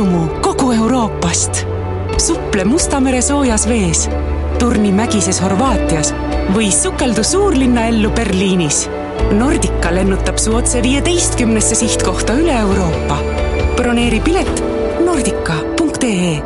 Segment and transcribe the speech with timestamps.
[0.00, 1.66] rõõmu kogu Euroopast.
[2.18, 4.08] suple Musta mere soojas vees,
[4.58, 6.14] turni mägises Horvaatias
[6.54, 8.88] või sukeldu suurlinna ellu Berliinis.
[9.32, 13.18] Nordica lennutab su otse viieteistkümnesse sihtkohta üle Euroopa.
[13.76, 14.62] broneeri pilet
[15.04, 16.42] nordica.ee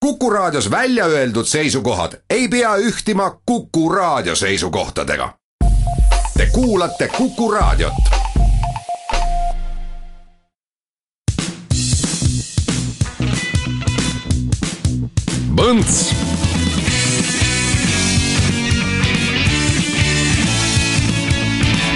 [0.00, 5.34] Kuku Raadios välja öeldud seisukohad ei pea ühtima Kuku Raadio seisukohtadega.
[6.36, 8.23] Te kuulate Kuku Raadiot.
[15.54, 16.08] Põnts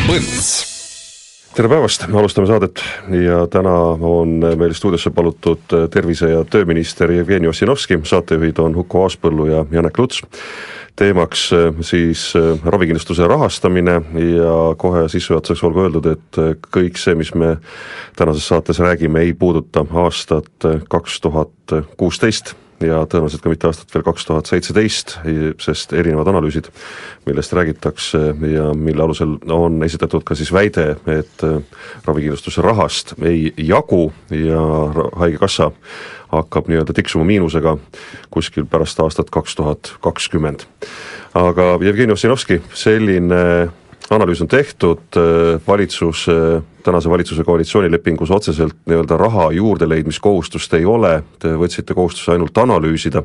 [0.06, 0.50] Põnts
[1.58, 2.78] tere päevast, me alustame saadet.
[3.24, 9.48] Ja täna on meil stuudiosse palutud tervise- ja tööminister Jevgeni Ossinovski, saatejuhid on Huko Aaspõllu
[9.50, 10.22] ja Janek Luts.
[10.98, 11.48] teemaks
[11.80, 12.32] siis
[12.64, 17.56] ravikindlustuse rahastamine ja kohe sissejuhatuseks olgu öeldud, et kõik see, mis me
[18.16, 24.04] tänases saates räägime, ei puuduta aastat kaks tuhat kuusteist ja tõenäoliselt ka mitte aastat veel
[24.06, 25.16] kaks tuhat seitseteist,
[25.62, 26.68] sest erinevad analüüsid,
[27.26, 28.20] millest räägitakse
[28.52, 31.58] ja mille alusel on esitatud ka siis väide, et äh,
[32.06, 34.62] ravikindlustuse rahast ei jagu ja
[35.18, 35.72] Haigekassa
[36.28, 37.76] hakkab nii-öelda tiksuma miinusega
[38.30, 40.66] kuskil pärast aastat kaks tuhat kakskümmend.
[41.34, 43.68] aga Jevgeni Ossinovski, selline
[44.10, 46.26] analüüs on tehtud, äh, valitsus,
[46.84, 53.22] tänase valitsuse koalitsioonilepingus otseselt nii-öelda raha juurdeleidmiskohustust ei ole, te võtsite kohustuse ainult analüüsida.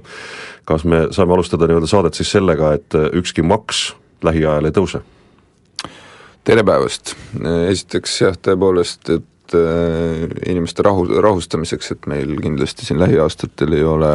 [0.65, 5.03] kas me saame alustada nii-öelda saadet siis sellega, et äh, ükski maks lähiajal ei tõuse?
[6.43, 7.15] tere päevast,
[7.69, 14.11] esiteks jah, tõepoolest, et Äh, inimeste rahu, rahustamiseks, et meil kindlasti siin lähiaastatel ei ole,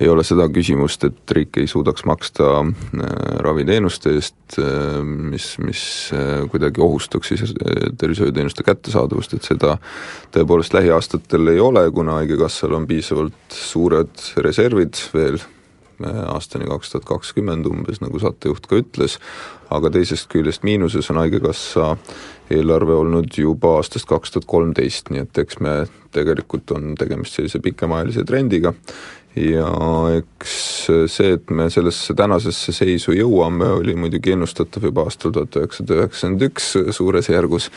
[0.00, 5.82] ei ole seda küsimust, et riik ei suudaks maksta äh, raviteenuste eest, äh, mis, mis
[6.52, 7.54] kuidagi ohustaks siis
[7.98, 9.76] tervishoiuteenuste kättesaadavust, et seda
[10.34, 15.40] tõepoolest lähiaastatel ei ole, kuna Haigekassal on piisavalt suured reservid veel
[16.04, 19.16] aastani kaks tuhat kakskümmend umbes, nagu saatejuht ka ütles,
[19.72, 21.94] aga teisest küljest miinuses on Haigekassa
[22.50, 25.76] eelarve olnud juba aastast kaks tuhat kolmteist, nii et eks me
[26.14, 28.74] tegelikult on tegemist sellise pikemaajalise trendiga.
[29.36, 29.68] Ja
[30.16, 30.52] eks
[31.12, 36.46] see, et me sellesse tänasesse seisu jõuame, oli muidugi ennustatav juba aastal tuhat üheksasada üheksakümmend
[36.46, 37.68] üks suures järgus,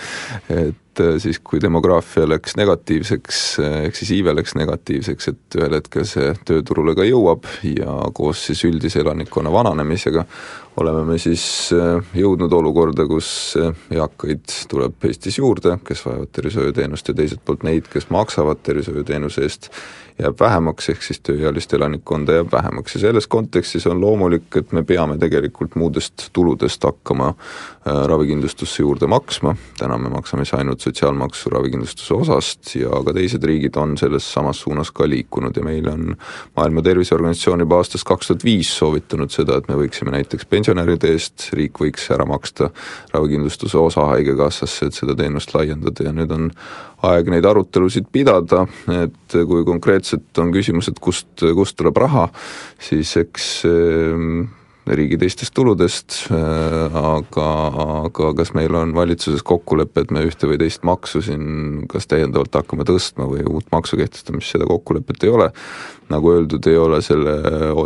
[0.48, 0.80] et
[1.22, 3.42] siis, kui demograafia läks negatiivseks,
[3.86, 8.64] ehk siis iive läks negatiivseks, et ühel hetkel see tööturule ka jõuab ja koos siis
[8.68, 10.26] üldise elanikkonna vananemisega
[10.80, 11.44] oleme me siis
[12.16, 13.30] jõudnud olukorda, kus
[13.92, 19.70] eakaid tuleb Eestis juurde, kes vajavad tervishoiuteenust ja teiselt poolt neid, kes maksavad tervishoiuteenuse eest
[20.20, 22.96] jääb vähemaks, ehk siis tööealist elanikkonda jääb vähemaks.
[22.96, 29.08] Ja selles kontekstis on loomulik, et me peame tegelikult muudest tuludest hakkama äh, ravikindlustusse juurde
[29.08, 34.28] maksma, täna me maksame siis ainult sotsiaalmaksu ravikindlustuse osast ja ka teised riigid on selles
[34.34, 36.16] samas suunas ka liikunud ja meil on
[36.58, 41.50] Maailma Terviseorganisatsioon juba aastast kaks tuhat viis soovitanud seda, et me võiksime näiteks pensionäride eest,
[41.58, 42.70] riik võiks ära maksta
[43.14, 46.52] ravikindlustuse osa Haigekassasse, et seda teenust laiendada ja nüüd on
[47.10, 48.66] aeg neid arutelusid pidada,
[49.00, 52.28] et kui konkreetselt on küsimus, et kust, kust tuleb raha,
[52.90, 54.48] siis eks ehm,
[54.98, 57.50] riigi teistest tuludest, äh, aga,
[58.06, 62.62] aga kas meil on valitsuses kokkulepe, et me ühte või teist maksu siin kas täiendavalt
[62.62, 65.52] hakkame tõstma või uut maksu kehtestamist, seda kokkulepet ei ole
[66.10, 67.36] nagu öeldud, ei ole selle,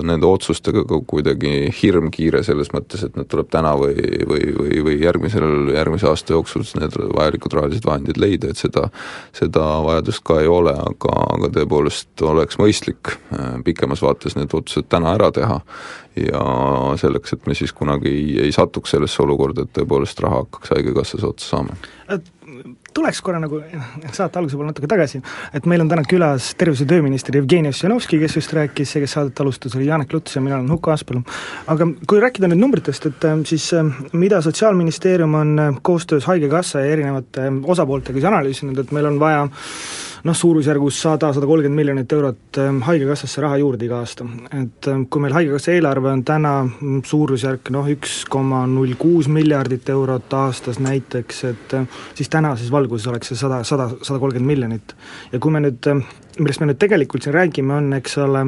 [0.08, 3.96] nende otsustega ka kuidagi hirmkiire selles mõttes, et need tuleb täna või,
[4.30, 8.88] või, või, või järgmisel, järgmise aasta jooksul need vajalikud rahalised vahendid leida, et seda,
[9.36, 14.90] seda vajadust ka ei ole, aga, aga tõepoolest oleks mõistlik äh, pikemas vaates need otsused
[14.92, 15.60] täna ära teha
[16.20, 16.44] ja
[17.02, 21.26] selleks, et me siis kunagi ei, ei satuks sellesse olukorda, et tõepoolest raha hakkaks Haigekassas
[21.28, 21.78] otsa saama
[22.94, 23.62] tuleks korra nagu
[24.12, 25.22] saate alguse poole natuke tagasi,
[25.54, 29.16] et meil on täna külas tervise- ja tööminister Jevgeni Ossinovski, kes just rääkis ja kes
[29.18, 31.24] saadet alustas, oli Janek Luts ja mina olen Huko Aaspõllu.
[31.68, 36.80] aga kui rääkida nüüd numbritest, et äh, siis äh, mida Sotsiaalministeerium on äh, koostöös Haigekassa
[36.80, 39.48] ja erinevate osapooltega siis analüüsinud, et meil on vaja
[40.24, 44.26] noh, suurusjärgus sada, sada kolmkümmend miljonit eurot ähm, Haigekassasse raha juurde iga aasta.
[44.56, 49.28] et ähm, kui meil Haigekassa eelarve on täna mm, suurusjärk noh, üks koma null kuus
[49.28, 54.54] miljardit eurot aastas näiteks, et äh, siis tänases valguses oleks see sada, sada, sada kolmkümmend
[54.54, 54.96] miljonit.
[55.34, 55.92] ja kui me nüüd,
[56.40, 58.48] millest me nüüd tegelikult siin räägime, on eks ole,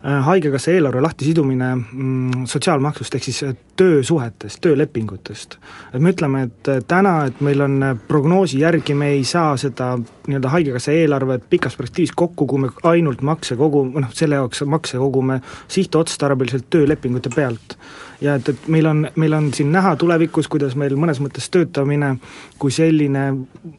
[0.00, 3.40] Haigekassa eelarve lahtisidumine mm, sotsiaalmaksust, ehk siis
[3.76, 5.58] töösuhetest, töölepingutest.
[5.92, 10.54] et me ütleme, et täna, et meil on prognoosi järgi, me ei saa seda nii-öelda
[10.56, 15.42] Haigekassa eelarvet pikas perspektiivis kokku, kui me ainult makse kogume, noh, selle jaoks makse kogume
[15.68, 17.76] sihtotstarbeliselt töölepingute pealt
[18.20, 22.14] ja et, et meil on, meil on siin näha tulevikus, kuidas meil mõnes mõttes töötamine
[22.60, 23.26] kui selline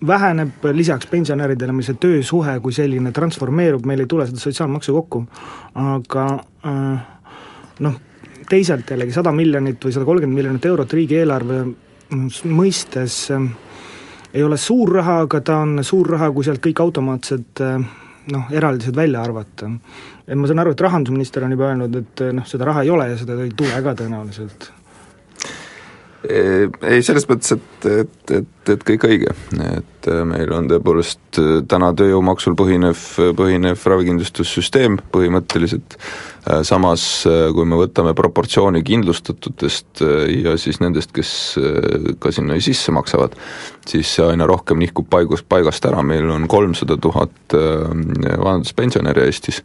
[0.07, 5.23] väheneb, lisaks pensionäridele meil see töösuhe kui selline transformeerub, meil ei tule seda sotsiaalmaksu kokku,
[5.81, 6.27] aga
[6.67, 7.09] äh,
[7.85, 7.99] noh,
[8.49, 11.63] teisalt jällegi sada miljonit või sada kolmkümmend miljonit eurot riigieelarve
[12.51, 13.51] mõistes äh,
[14.33, 18.51] ei ole suur raha, aga ta on suur raha, kui sealt kõik automaatsed äh, noh,
[18.53, 19.71] eraldised välja arvata
[20.31, 23.09] et ma saan aru, et rahandusminister on juba öelnud, et noh, seda raha ei ole
[23.11, 24.69] ja seda ei tule ka tõenäoliselt.
[26.21, 29.33] Ei, selles mõttes, et, et, et, et kõik õige,
[29.73, 32.99] et äh, meil on tõepoolest äh, täna tööjõumaksul põhinev,
[33.37, 37.05] põhinev ravikindlustussüsteem põhimõtteliselt, äh, samas
[37.55, 40.03] kui me võtame proportsiooni kindlustatutest
[40.35, 41.31] ja siis nendest, kes
[42.21, 43.35] ka sinna sisse maksavad,
[43.89, 49.61] siis see aina rohkem nihkub paigust, paigast ära, meil on kolmsada tuhat vanaduspensionäri Eestis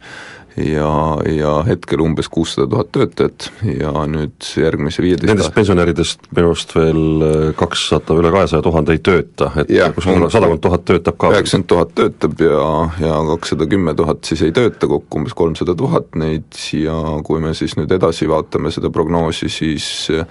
[0.57, 0.91] ja,
[1.29, 7.53] ja hetkel umbes kuussada tuhat töötajat ja nüüd järgmise viieteist Nendest pensionäridest minu arust veel
[7.59, 11.31] kakssada, üle kahesaja tuhande ei tööta, et kuskil sadakond tuhat töötab ka.
[11.35, 12.63] üheksakümmend tuhat töötab ja,
[13.01, 16.95] ja kakssada kümme tuhat siis ei tööta, kokku umbes kolmsada tuhat neid ja
[17.27, 20.25] kui me siis nüüd edasi vaatame seda prognoosi, siis äh,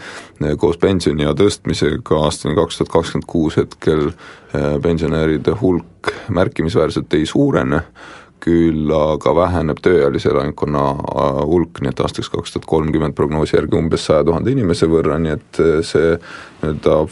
[0.61, 7.83] koos pensioniea tõstmisega aastani kaks tuhat kakskümmend kuus hetkel äh, pensionäride hulk märkimisväärselt ei suurene,
[8.47, 13.79] küll aga väheneb tööealise elanikkonna äh, hulk, nii et aastaks kaks tuhat kolmkümmend prognoosi järgi
[13.81, 16.15] umbes saja tuhande inimese võrra, nii et see
[16.63, 17.03] nii-öelda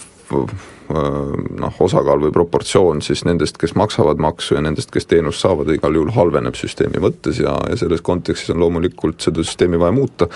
[0.90, 5.96] noh, osakaal või proportsioon siis nendest, kes maksavad maksu ja nendest, kes teenust saavad, igal
[5.96, 10.28] juhul halveneb süsteemi mõttes ja, ja selles kontekstis on loomulikult seda süsteemi vaja muuta.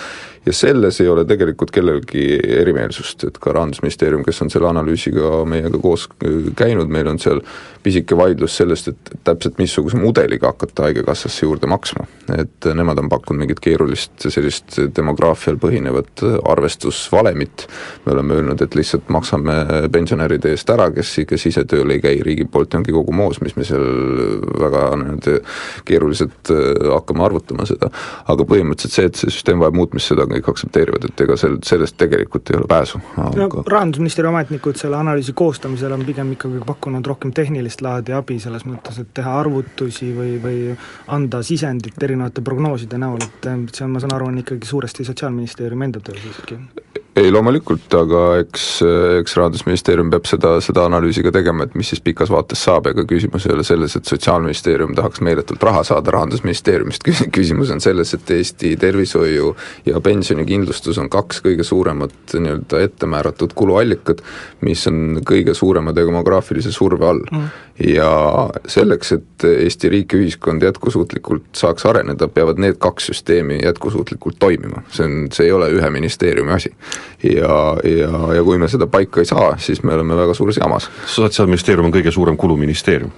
[0.46, 2.24] ja selles ei ole tegelikult kellelgi
[2.60, 6.08] erimeelsust, et ka Rahandusministeerium, kes on selle analüüsiga meiega koos
[6.56, 7.42] käinud, meil on seal
[7.82, 12.06] pisike vaidlus sellest, et täpselt missuguse mudeliga hakata Haigekassasse juurde maksma.
[12.38, 17.66] et nemad on pakkunud mingit keerulist sellist demograafial põhinevat arvestusvalemit,
[18.04, 19.54] me oleme öelnud, et lihtsalt maksame
[19.92, 23.40] pensionärid pensionäride eest ära, kes, kes ise tööl ei käi, riigi poolt ongi kogu moos,
[23.40, 23.84] mis me seal
[24.60, 25.36] väga nii-öelda
[25.88, 27.90] keeruliselt äh, hakkame arvutama seda.
[28.28, 31.98] aga põhimõtteliselt see, et see süsteem vajab muutmist, seda kõik aktsepteerivad, et ega sel, sellest
[32.00, 33.48] tegelikult ei ole pääsu aga....
[33.48, 38.64] no rahandusministri ametnikud selle analüüsi koostamisel on pigem ikkagi pakkunud rohkem tehnilist laadi abi, selles
[38.68, 40.62] mõttes, et teha arvutusi või, või
[41.14, 45.90] anda sisendit erinevate prognooside näol, et see on, ma saan aru, on ikkagi suuresti Sotsiaalministeeriumi
[45.90, 46.58] enda töö siiski
[47.16, 48.64] ei, loomulikult, aga eks,
[49.18, 53.04] eks Rahandusministeerium peab seda, seda analüüsi ka tegema, et mis siis pikas vaates saab, ega
[53.08, 57.06] küsimus ei ole selles, et Sotsiaalministeerium tahaks meeletult raha saada Rahandusministeeriumist,
[57.36, 59.54] küsimus on selles, et Eesti tervishoiu
[59.88, 64.22] ja pensionikindlustus on kaks kõige suuremat nii-öelda ettemääratud kuluallikat,
[64.66, 67.24] mis on kõige suurema demograafilise surve all.
[67.32, 67.50] Mm.
[67.88, 68.10] Ja
[68.66, 74.82] selleks, et Eesti riik ja ühiskond jätkusuutlikult saaks areneda, peavad need kaks süsteemi jätkusuutlikult toimima,
[74.90, 76.74] see on, see ei ole ühe ministeeriumi asi.
[77.22, 80.90] Ja, ja, ja kui me seda paika ei saa, siis me oleme väga suures jamas.
[81.06, 83.12] sotsiaalministeerium on kõige suurem kuluministeerium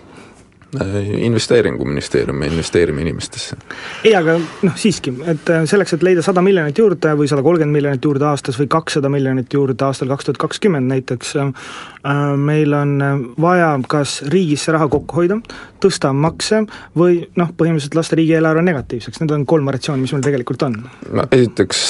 [0.79, 3.57] Äh, investeeringuministeerium, me investeerime inimestesse.
[4.05, 7.75] ei, aga noh, siiski, et äh, selleks, et leida sada miljonit juurde või sada kolmkümmend
[7.75, 12.95] miljonit juurde aastas või kakssada miljonit juurde aastal kaks tuhat kakskümmend näiteks, äh, meil on
[13.43, 15.41] vaja kas riigis see raha kokku hoida,
[15.83, 16.63] tõsta makse
[16.95, 20.79] või noh, põhimõtteliselt lasta riigieelarve negatiivseks, need on kolm variatsiooni, mis meil tegelikult on.
[21.11, 21.87] no esiteks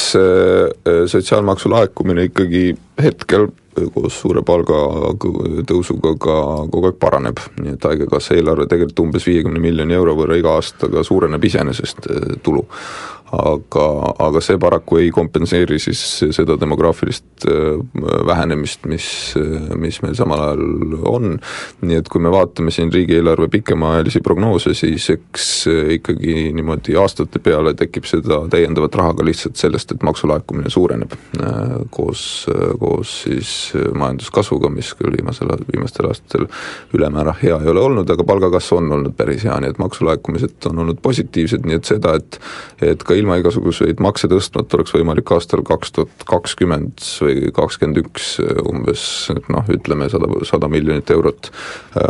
[1.13, 2.71] sotsiaalmaksu laekumine ikkagi
[3.03, 3.51] hetkel
[3.95, 6.37] koos suure palgatõusuga ka
[6.73, 11.05] kogu aeg paraneb, nii et Haigekassa eelarve tegelikult umbes viiekümne miljoni euro võrra iga aastaga
[11.07, 12.11] suureneb iseenesest
[12.43, 12.67] tulu
[13.37, 13.87] aga,
[14.27, 16.01] aga see paraku ei kompenseeri siis
[16.35, 17.79] seda demograafilist äh,
[18.27, 19.07] vähenemist, mis,
[19.79, 21.37] mis meil samal ajal on.
[21.81, 25.47] nii et kui me vaatame siin riigieelarve pikemaajalisi prognoose, siis eks
[25.97, 31.77] ikkagi niimoodi aastate peale tekib seda täiendavat raha ka lihtsalt sellest, et maksulaekumine suureneb äh,
[31.95, 32.25] koos,
[32.81, 36.49] koos siis majanduskasvuga, mis küll viimasel, viimastel aastatel
[36.97, 40.85] ülemäära hea ei ole olnud, aga palgakasv on olnud päris hea, nii et maksulaekumised on
[40.85, 42.41] olnud positiivsed, nii et seda, et
[42.81, 48.33] et ka ilma igasuguseid makse tõstmata oleks võimalik aastal kaks tuhat kakskümmend või kakskümmend üks
[48.67, 49.05] umbes
[49.51, 52.05] noh, ütleme sada, sada miljonit eurot äh,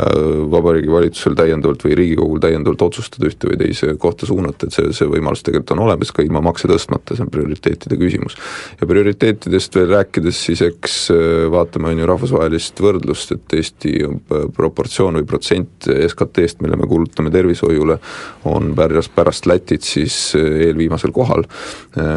[0.51, 5.09] Vabariigi Valitsusel täiendavalt või Riigikogul täiendavalt otsustada ühte või teise kohta suunata, et see, see
[5.11, 8.37] võimalus tegelikult on olemas ka ilma makse tõstmata, see on prioriteetide küsimus.
[8.81, 13.97] ja prioriteetidest veel rääkides, siis eks äh, vaatame, on ju, rahvusvahelist võrdlust, et Eesti
[14.57, 17.99] proportsioon või protsent SKT-st, mille me kulutame tervishoiule,
[18.51, 21.45] on pärast, pärast Lätit siis äh, eelviimast viimasel kohal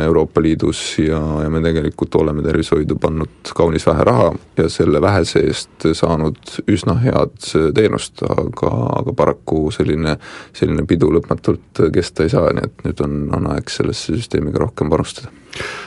[0.03, 5.39] Euroopa Liidus ja, ja me tegelikult oleme tervishoidu pannud kaunis vähe raha ja selle vähese
[5.39, 6.37] eest saanud
[6.67, 10.17] üsna head teenust, aga, aga paraku selline,
[10.53, 14.65] selline pidu lõpmatult kesta ei saa, nii et nüüd on, on aeg sellesse süsteemi ka
[14.65, 15.31] rohkem panustada.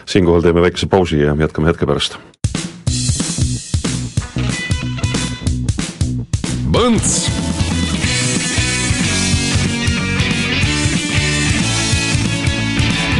[0.06, 2.18] siinkohal teeme väikese pausi ja jätkame hetke pärast
[6.76, 7.45] Põnts.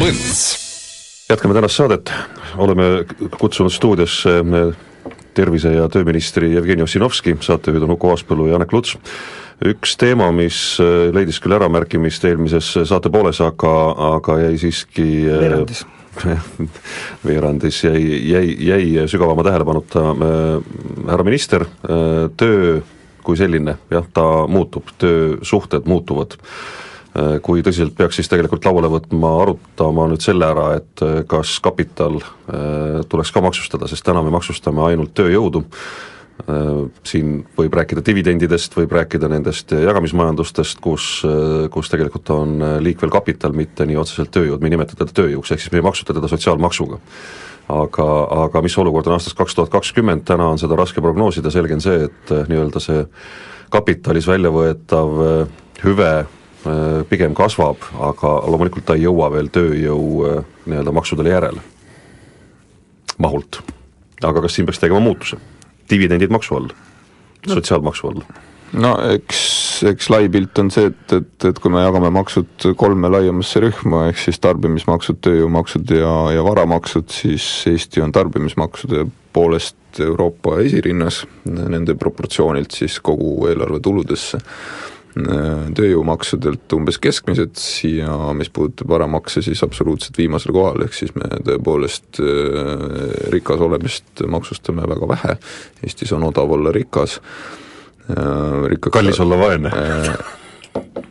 [0.06, 0.58] Põnts.
[1.30, 2.12] jätkame tänast saadet,
[2.62, 2.84] oleme
[3.40, 4.76] kutsunud stuudiosse eh,
[5.34, 8.94] tervise- ja tööministri Jevgeni Ossinovski, saatejuhid on Uku Aaspõllu ja Janek Luts.
[9.66, 13.74] üks teema, mis eh, leidis küll äramärkimist eelmises saate pooles, aga,
[14.12, 15.82] aga jäi siiski eh, veerandis
[17.26, 20.06] veerandis jäi, jäi, jäi sügavama tähelepanuta
[21.10, 21.66] härra minister,
[22.36, 22.78] töö
[23.26, 26.38] kui selline, jah, ta muutub, töösuhted muutuvad.
[27.16, 31.54] Äh, kui tõsiselt peaks siis tegelikult lauale võtma, arutama nüüd selle ära, et äh, kas
[31.64, 35.64] kapital äh, tuleks ka maksustada, sest täna me maksustame ainult tööjõudu,
[37.08, 41.06] siin võib rääkida dividendidest, võib rääkida nendest jagamismajandustest, kus,
[41.72, 45.64] kus tegelikult on liikvel kapital, mitte nii otseselt tööjõud, me ei nimeta teda tööjõuks, ehk
[45.64, 47.00] siis me ei maksusta teda sotsiaalmaksuga.
[47.72, 48.08] Aga,
[48.44, 51.82] aga mis olukord on aastast kaks tuhat kakskümmend, täna on seda raske prognoosida, selge on
[51.82, 53.08] see, et nii-öelda see
[53.72, 55.16] kapitalis välja võetav
[55.88, 56.12] hüve
[57.10, 60.06] pigem kasvab, aga loomulikult ta ei jõua veel tööjõu
[60.66, 61.62] nii-öelda maksudele järele,
[63.22, 63.62] mahult.
[64.24, 65.38] aga kas siin peaks tegema muutuse?
[65.90, 66.70] dividendid maksu all,
[67.46, 68.24] sotsiaalmaksu all
[68.74, 69.40] no eks,
[69.86, 74.06] eks lai pilt on see, et, et, et kui me jagame maksud kolme laiemasse rühma,
[74.10, 79.06] ehk siis tarbimismaksud, tööjõumaksud ja, ja varamaksud, siis Eesti on tarbimismaksude
[79.36, 84.40] poolest Euroopa esirinnas, nende proportsioonilt siis kogu eelarve tuludesse
[85.16, 92.20] tööjõumaksudelt umbes keskmised ja mis puudutab varamakse, siis absoluutselt viimasel kohal, ehk siis me tõepoolest
[92.20, 92.82] äh,
[93.32, 95.36] rikas olemist maksustame väga vähe,
[95.86, 97.20] Eestis on odav olla rikas.
[98.10, 99.72] Äh, rikkaks kallis olla vaene.
[99.72, 100.35] äh,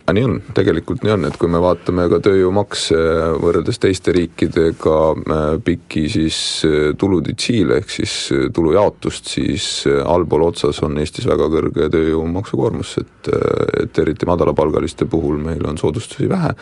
[0.06, 2.98] aga nii on, tegelikult nii on, et kui me vaatame ka tööjõumakse
[3.42, 6.38] võrreldes teiste riikidega äh, pikki siis
[7.02, 8.14] tuludetsiile ehk siis
[8.54, 9.66] tulujaotust, siis
[10.06, 13.32] allpool otsas on Eestis väga kõrge tööjõumaksukoormus, et,
[13.82, 16.54] et eriti madalapalgaliste puhul meil on soodustusi vähe,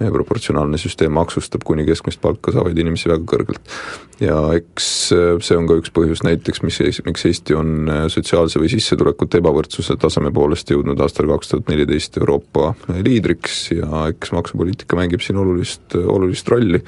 [0.00, 3.76] meie proportsionaalne süsteem maksustab kuni keskmist palka saavaid inimesi väga kõrgelt.
[4.24, 8.62] Ja eks äh, see on ka üks põhjus näiteks, mis, miks Eesti on äh, sotsiaalse
[8.62, 14.98] või sissetulekute ebavõrdsuse taseme poolest jõudnud aastal kaks tuhat neliteist Euroopa liidriks ja eks maksupoliitika
[14.98, 16.82] mängib siin olulist, olulist rolli.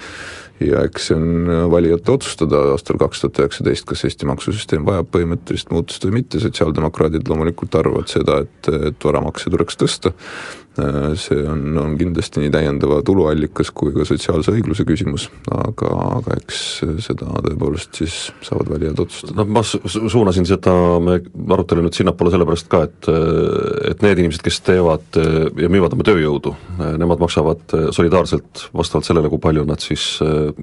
[0.58, 5.70] Ja eks see on valijate otsustada aastal kaks tuhat üheksateist, kas Eesti maksusüsteem vajab põhimõttelist
[5.70, 10.14] muutust või mitte, sotsiaaldemokraadid loomulikult arvavad seda, et, et varamakse tuleks tõsta,
[11.18, 16.60] see on, on kindlasti nii täiendava tuluallikas kui ka sotsiaalse õigluse küsimus, aga, aga eks
[17.04, 19.36] seda tõepoolest siis saavad valijad otsustada.
[19.40, 20.74] no ma suunasin seda
[21.56, 23.10] arutelu nüüd sinnapoole sellepärast ka, et
[23.92, 25.18] et need inimesed, kes teevad
[25.58, 26.54] ja müüvad oma tööjõudu,
[27.00, 30.06] nemad maksavad solidaarselt vastavalt sellele, kui palju nad siis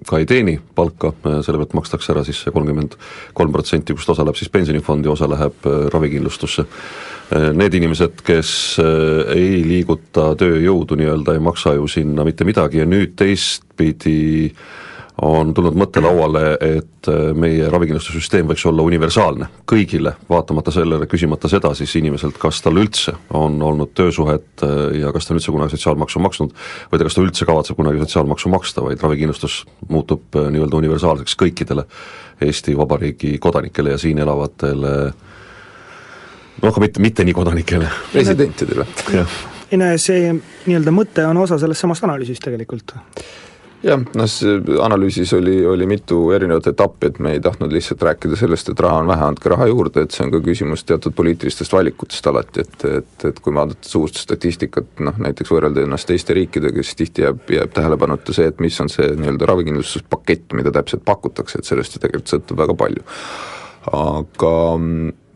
[0.08, 1.14] ka ei teeni palka,
[1.46, 2.96] selle pealt makstakse ära siis see kolmkümmend
[3.36, 8.50] kolm protsenti, kust osa läheb siis pensionifondi, osa läheb ravikindlustusse Äh, need inimesed, kes
[8.82, 14.52] äh, ei liiguta tööjõudu nii-öelda, ei maksa ju sinna mitte midagi ja nüüd teistpidi
[15.26, 21.50] on tulnud mõte lauale, et äh, meie ravikindlustussüsteem võiks olla universaalne kõigile, vaatamata sellele, küsimata
[21.50, 24.66] seda siis inimeselt, kas tal üldse on olnud töösuhet
[25.00, 26.58] ja kas ta on üldse kunagi sotsiaalmaksu maksnud
[26.92, 31.88] või ta, kas ta üldse kavatseb kunagi sotsiaalmaksu maksta, vaid ravikindlustus muutub nii-öelda universaalseks kõikidele
[32.46, 35.34] Eesti Vabariigi kodanikele ja siin elavatele äh,
[36.62, 37.90] noh, aga mitte, mitte nii kodanikele.
[38.14, 38.88] residentidele.
[39.72, 42.96] ei no see nii-öelda mõte on osa sellest samast analüüsist tegelikult
[43.86, 48.38] jah, noh see analüüsis oli, oli mitu erinevat etappi, et me ei tahtnud lihtsalt rääkida
[48.40, 51.76] sellest, et raha on vähe, andke raha juurde, et see on ka küsimus teatud poliitilistest
[51.76, 56.86] valikutest alati, et, et, et kui vaadata suurt statistikat, noh näiteks võrrelda ennast teiste riikidega,
[56.86, 61.62] siis tihti jääb, jääb tähelepanuta see, et mis on see nii-öelda ravikindlustuspakett, mida täpselt pakutakse,
[61.62, 63.06] et sellest ju tegelikult sõltub väga palju.
[63.94, 64.56] aga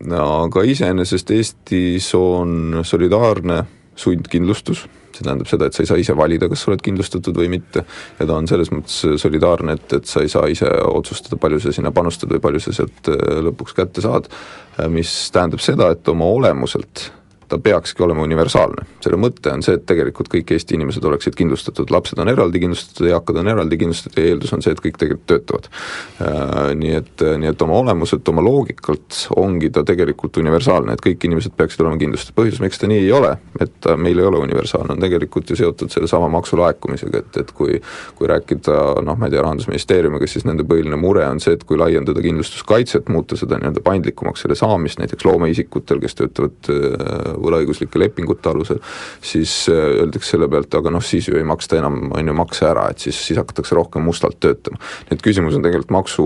[0.07, 3.63] aga iseenesest Eestis on solidaarne
[3.99, 7.49] sundkindlustus, see tähendab seda, et sa ei saa ise valida, kas sa oled kindlustatud või
[7.51, 7.83] mitte,
[8.19, 11.73] ja ta on selles mõttes solidaarne, et, et sa ei saa ise otsustada, palju sa
[11.75, 14.29] sinna panustad või palju sa sealt äh, lõpuks kätte saad,
[14.77, 17.09] äh, mis tähendab seda, et oma olemuselt
[17.49, 18.85] ta peakski olema universaalne.
[19.01, 23.07] selle mõte on see, et tegelikult kõik Eesti inimesed oleksid kindlustatud, lapsed on eraldi kindlustatud,
[23.09, 25.69] eakad on eraldi kindlustatud ja eeldus on see, et kõik tegelikult töötavad.
[26.79, 31.55] Nii et, nii et oma olemuselt, oma loogikalt ongi ta tegelikult universaalne, et kõik inimesed
[31.57, 35.03] peaksid olema kindlustatud, põhjus, miks ta nii ei ole, et meil ei ole universaalne, on
[35.03, 37.79] tegelikult ju seotud sellesama maksulaekumisega, et, et kui
[38.15, 38.75] kui rääkida
[39.05, 43.09] noh, ma ei tea, Rahandusministeeriumiga, siis nende põhiline mure on see, et kui laiendada kindlustuskaitset,
[43.13, 48.81] muuta seda nii-öelda paindlikumaks, selle saamist näiteks loomeisikutel, kes töötavad äh, võlaõiguslike lepingute alusel,
[49.21, 52.67] siis äh, öeldakse selle pealt, aga noh, siis ju ei maksta enam, on ju, makse
[52.69, 54.79] ära, et siis, siis hakatakse rohkem mustalt töötama.
[55.09, 56.25] nii et küsimus on tegelikult maksu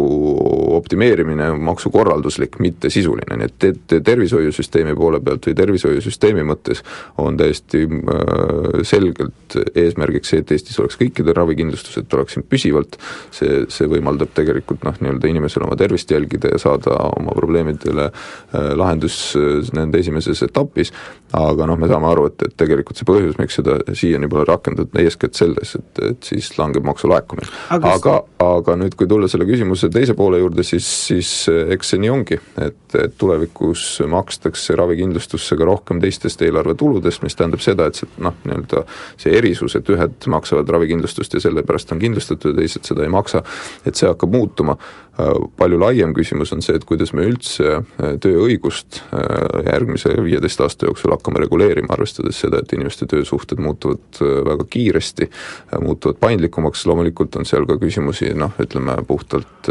[0.77, 6.83] optimeerimine, maksukorralduslik, mitte sisuline, nii et, et tervishoiusüsteemi poole pealt või tervishoiusüsteemi mõttes
[7.21, 12.97] on täiesti äh, selgelt eesmärgiks see, et Eestis oleks kõikidel ravikindlustused oleksid püsivalt,
[13.33, 18.73] see, see võimaldab tegelikult noh, nii-öelda inimesel oma tervist jälgida ja saada oma probleemidele äh,
[18.79, 19.17] lahendus
[19.75, 20.93] nende esimeses etapis,
[21.33, 24.93] aga noh, me saame aru, et, et tegelikult see põhjus, miks seda siiani pole rakendatud,
[25.01, 27.49] eeskätt selles, et, et siis langeb maksulaekumine.
[27.73, 31.93] aga, aga, aga nüüd, kui tulla selle küsimuse teise poole juurde, siis, siis äh, eks
[31.93, 37.89] see nii ongi, et, et tulevikus makstakse ravikindlustusse ka rohkem teistest eelarvetuludest, mis tähendab seda,
[37.89, 38.85] et see noh, nii-öelda
[39.17, 43.41] see erisus, et ühed maksavad ravikindlustust ja sellepärast on kindlustatud ja teised seda ei maksa,
[43.87, 44.77] et see hakkab muutuma.
[45.13, 45.29] Äh,
[45.59, 50.87] palju laiem küsimus on see, et kuidas me üldse äh, tööõigust äh, järgmise viieteist aasta
[50.87, 54.17] jooksul hakkame reguleerima, arvestades seda, et inimeste töösuhted muutuvad
[54.47, 55.27] väga kiiresti,
[55.83, 59.69] muutuvad paindlikumaks, loomulikult on seal ka küsimusi noh, ütleme puhtalt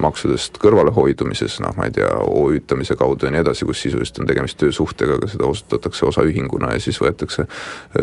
[0.00, 4.58] maksudest kõrvalehoidumises, noh ma ei tea, OÜ-tamise kaudu ja nii edasi, kus sisuliselt on tegemist
[4.62, 7.44] töösuhtega, aga seda osutatakse osaühinguna ja siis võetakse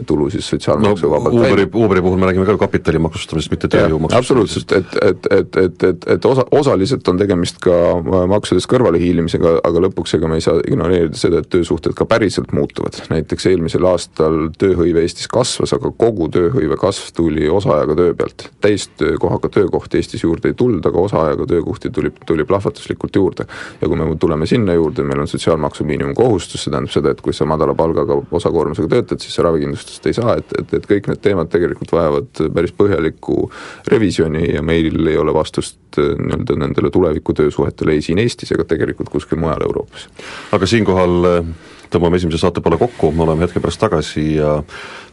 [0.07, 4.03] tulu siis sotsiaalmaksu vabalt no, Uberi, Uberi puhul me räägime ka kapitali maksustamisest, mitte tööjõu
[4.05, 4.21] maksustamisest.
[4.21, 9.55] absoluutselt, et, et, et, et, et, et osa, osaliselt on tegemist ka äh, maksudest kõrvalehiilimisega,
[9.67, 12.99] aga lõpuks ega me ei saa ignoreerida seda, et töösuhted ka päriselt muutuvad.
[13.09, 18.49] näiteks eelmisel aastal tööhõive Eestis kasvas, aga kogu tööhõive kasv tuli osaajaga töö pealt.
[18.61, 23.45] täistöökohaga töökohti Eestis juurde ei tulnud, aga osaajaga töökohti tuli, tuli plahvatuslikult juurde.
[23.81, 27.33] ja kui me tuleme sinna juurde, meil on sotsiaalmaksu miinimumkohustus, see tähendab seda, et kui
[27.33, 31.21] sa madala palgaga osakoormusega töötad, siis sa ravikindlustust ei saa, et, et, et kõik need
[31.23, 33.49] teemad tegelikult vajavad päris põhjalikku
[33.91, 38.65] revisjoni ja meil ei ole vastust äh, nii-öelda nendele tuleviku töösuhetele ei siin Eestis ega
[38.67, 40.07] tegelikult kuskil mujal Euroopas.
[40.55, 41.51] aga siinkohal äh,
[41.93, 44.59] tõmbame esimese saate poole kokku, me oleme hetke pärast tagasi ja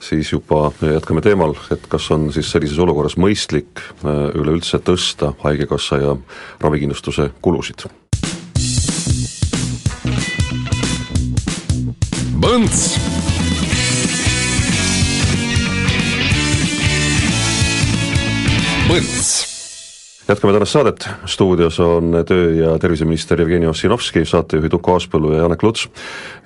[0.01, 6.03] siis juba jätkame teemal, et kas on siis sellises olukorras mõistlik äh, üleüldse tõsta Haigekassa
[6.03, 6.17] ja
[6.61, 7.89] ravikindlustuse kulusid.
[12.37, 12.97] Põnts
[18.87, 19.56] Põnts.
[20.29, 25.63] Jätkame tänast saadet, stuudios on töö- ja terviseminister Jevgeni Ossinovski, saatejuhid Uku Aaspõllu ja Janek
[25.63, 25.89] Luts.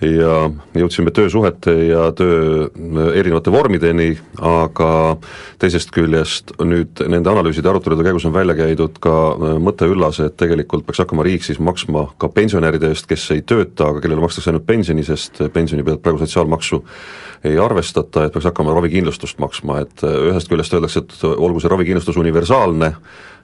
[0.01, 2.69] ja jõudsime töösuhete ja töö
[3.15, 5.17] erinevate vormideni, aga
[5.59, 9.15] teisest küljest nüüd nende analüüside ja arutelude käigus on välja käidud ka
[9.61, 13.89] mõte üllas, et tegelikult peaks hakkama riik siis maksma ka pensionäride eest, kes ei tööta,
[13.89, 16.85] aga kellele makstakse ainult pensioni, sest pensioni pealt praegu sotsiaalmaksu
[17.45, 22.17] ei arvestata, et peaks hakkama ravikindlustust maksma, et ühest küljest öeldakse, et olgu see ravikindlustus
[22.21, 22.95] universaalne,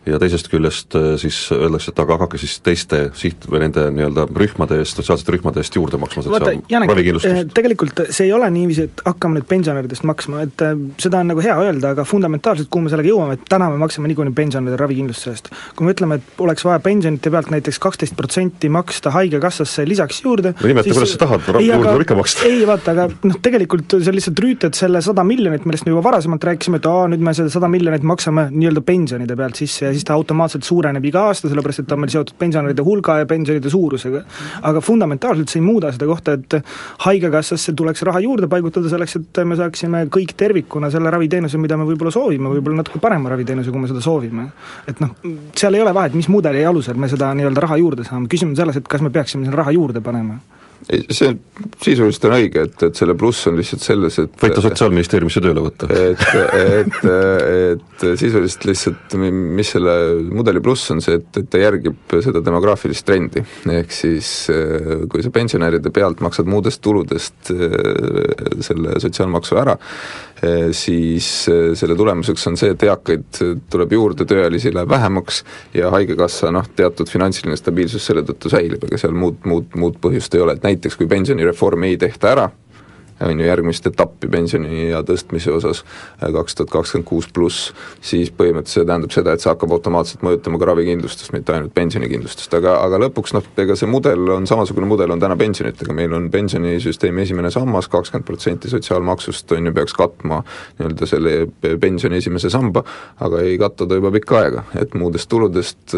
[0.06, 4.26] ja teisest küljest äh, siis öeldakse, et aga hakake siis teiste siht- või nende nii-öelda
[4.38, 7.32] rühmade eest, sotsiaalsete rühmade eest juurde maksma ravikindlustust.
[7.32, 11.32] Eh, tegelikult see ei ole niiviisi, et hakkame nüüd pensionäridest maksma, et äh, seda on
[11.32, 14.78] nagu hea öelda, aga fundamentaalselt, kuhu me sellega jõuame, et täna me maksame niikuinii pensionäride
[14.82, 15.50] ravikindlustuse eest.
[15.76, 20.54] kui me ütleme, et oleks vaja pensionite pealt näiteks kaksteist protsenti maksta Haigekassasse lisaks juurde
[20.54, 22.46] no nimeta, kuidas sa tahad, juurde tuleb ikka maksta.
[22.46, 26.46] ei vaata, aga noh, tegelikult sa lihtsalt rüütad selle sada miljonit, millest me juba varasemalt
[26.50, 30.06] rääkisime, et aa, nüüd me seda sada miljonit maksame nii-öelda pensionide pealt sisse ja siis
[30.06, 33.72] ta automaatselt suureneb iga aasta, sellepärast et ta on meil seotud pensionäride hulga ja pensionide
[33.72, 34.22] suurusega.
[34.70, 36.58] aga fundamentaalselt see ei muuda seda kohta, et
[37.06, 41.88] Haigekassasse tuleks raha juurde paigutada selleks, et me saaksime kõik tervikuna selle raviteenuse, mida me
[41.88, 44.50] võib-olla soovime, võib-olla natuke parema raviteenuse, kui me seda soovime.
[44.88, 45.16] et noh,
[45.56, 48.62] seal ei ole vahet, mis mudeli alusel me seda nii-öelda raha juurde saame, küsimus on
[48.64, 50.38] selles, et kas me peaksime sinna raha juurde panema
[50.86, 51.32] see
[51.82, 55.88] sisuliselt on õige, et, et selle pluss on lihtsalt selles, et võite Sotsiaalministeeriumisse tööle võtta.
[55.90, 56.22] et,
[56.60, 59.96] et, et sisuliselt lihtsalt, mis selle
[60.30, 63.42] mudeli pluss on see, et, et ta järgib seda demograafilist trendi.
[63.72, 64.30] ehk siis
[65.10, 67.52] kui sa pensionäride pealt maksad muudest tuludest
[68.68, 69.76] selle sotsiaalmaksu ära,
[70.76, 73.38] siis selle tulemuseks on see, et eakaid
[73.72, 75.42] tuleb juurde, tööealisi läheb vähemaks
[75.74, 80.36] ja Haigekassa noh, teatud finantsiline stabiilsus selle tõttu säilib, ega seal muud, muud, muud põhjust
[80.36, 82.50] ei ole, et näiteks kui pensionireformi ei tehta ära,
[83.20, 85.82] on ju, järgmist etappi pensioniea tõstmise osas
[86.20, 87.72] kaks tuhat kakskümmend kuus pluss,
[88.04, 92.54] siis põhimõtteliselt see tähendab seda, et see hakkab automaatselt mõjutama ka ravikindlustust, mitte ainult pensionikindlustust,
[92.58, 96.30] aga, aga lõpuks noh, ega see mudel on, samasugune mudel on täna pensionitega, meil on
[96.32, 100.42] pensionisüsteemi esimene sammas, kakskümmend protsenti sotsiaalmaksust on ju, peaks katma
[100.78, 101.36] nii-öelda selle
[101.80, 102.84] pensioni esimese samba,
[103.24, 105.96] aga ei kata ta juba pikka aega, et muudest tuludest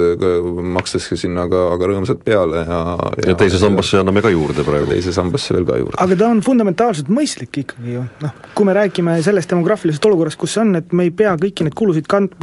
[0.78, 4.88] makstakse sinna ka, ka rõõmsalt peale ja ja, ja teise sambasse anname ka juurde praegu.
[4.92, 5.98] teise sambasse veel ka juurde.
[6.04, 10.56] aga ta on fundamentaalselt mõistlik ikkagi ju, noh, kui me räägime sellest demograafilisest olukorrast, kus
[10.56, 12.36] see on, et me ei pea kõiki neid kulusid kand-,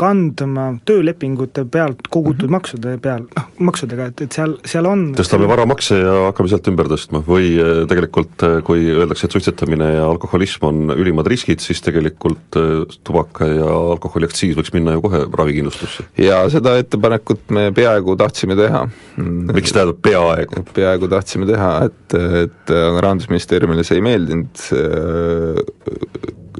[0.00, 2.56] kandma töölepingute pealt kogutud mm -hmm.
[2.58, 6.90] maksude peal, noh, maksudega, et, et seal, seal on tõstame varamakse ja hakkame sealt ümber
[6.90, 11.82] tõstma või eh, tegelikult eh, kui öeldakse, et suitsetamine ja alkoholism on ülimad riskid, siis
[11.84, 16.06] tegelikult eh, tubaka ja alkoholiaktsiis võiks minna ju kohe ravikindlustusse.
[16.20, 18.86] ja seda ettepanekut me peaaegu tahtsime teha.
[19.16, 20.64] miks tähendab peaaegu?
[20.74, 24.56] peaaegu tahtsime teha, et, et Rahandusministeeriumile see ei meeldinud,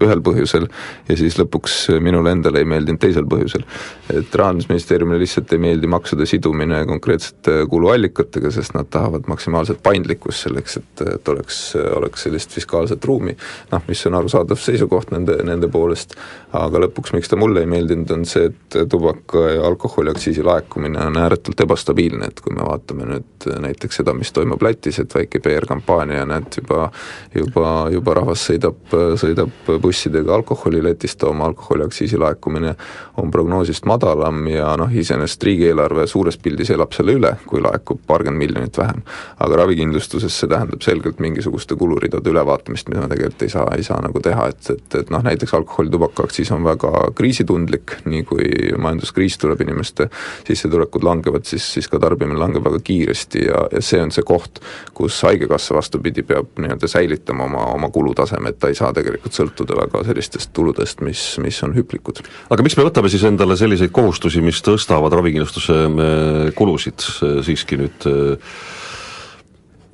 [0.04, 0.66] ühel põhjusel
[1.08, 3.64] ja siis lõpuks minule endale ei meeldinud teisel põhjusel.
[4.12, 10.76] et Rahandusministeeriumile lihtsalt ei meeldi maksude sidumine konkreetsete kuluallikatega, sest nad tahavad maksimaalset paindlikkust selleks,
[10.80, 11.60] et, et oleks,
[11.96, 13.36] oleks sellist fiskaalset ruumi,
[13.72, 16.16] noh, mis on arusaadav seisukoht nende, nende poolest,
[16.56, 21.18] aga lõpuks, miks ta mulle ei meeldinud, on see, et tubaka ja alkoholiaktsiisi laekumine on
[21.20, 26.24] ääretult ebastabiilne, et kui me vaatame nüüd näiteks seda, mis toimub Lätis, et väike PR-kampaania,
[26.28, 26.90] näed, juba
[27.34, 28.78] juba, juba rahvas sõidab,
[29.20, 32.74] sõidab bussidega alkoholi Lätist tooma, alkoholiaktsiisi laekumine
[33.16, 38.42] on prognoosist madalam ja noh, iseenesest riigieelarve suures pildis elab selle üle, kui laekub paarkümmend
[38.42, 39.02] miljonit vähem.
[39.40, 44.00] aga ravikindlustuses see tähendab selgelt mingisuguste kuluridade ülevaatamist, mida me tegelikult ei saa, ei saa
[44.02, 48.50] nagu teha, et, et, et noh, näiteks alkoholi, tubakaaktsiis on väga kriisitundlik, nii kui
[48.82, 50.08] majanduskriis tuleb, inimeste
[50.48, 54.60] sissetulekud langevad, siis, siis ka tarbimine langeb väga kiiresti ja, ja see on see koht,
[54.96, 59.75] kus Haigekassa vastupidi, peab nii-öelda säilitama oma, oma kulutaseme, et ta ei saa tegelikult sõltuda
[59.76, 62.22] väga sellistest tuludest, mis, mis on hüplikud.
[62.50, 67.80] aga miks me võtame siis endale selliseid kohustusi, mis tõstavad ravikindlustuse äh, kulusid äh, siiski
[67.80, 68.56] nüüd äh,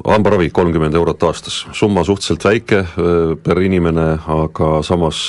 [0.03, 2.81] hambaravi kolmkümmend eurot aastas, summa suhteliselt väike
[3.45, 5.21] per inimene, aga samas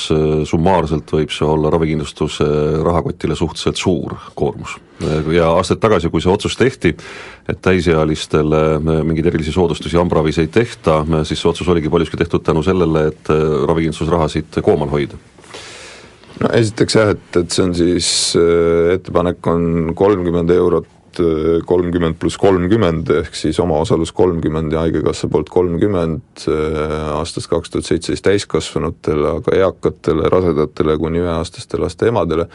[0.49, 2.47] summaarselt võib see olla ravikindlustuse
[2.85, 4.77] rahakotile suhteliselt suur koormus.
[5.33, 6.95] ja aastaid tagasi, kui see otsus tehti,
[7.49, 12.63] et täisealistele mingeid erilisi soodustusi hambaravis ei tehta, siis see otsus oligi paljuski tehtud tänu
[12.63, 13.29] sellele, et
[13.67, 15.19] ravikindlustusrahasid koomal hoida
[16.41, 18.09] no esiteks jah, et, et see on siis,
[18.95, 25.49] ettepanek on kolmkümmend eurot Äh, kolmkümmend pluss kolmkümmend, ehk siis omaosalus kolmkümmend ja Haigekassa poolt
[25.53, 32.47] kolmkümmend äh, aastast kaks tuhat seitseteist täiskasvanutele, aga eakatele, rasedatele kuni üheaastaste laste emadele.